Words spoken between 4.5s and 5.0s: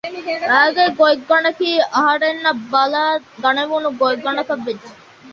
ވެއްޖެ